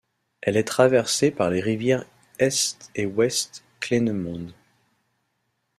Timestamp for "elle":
0.41-0.57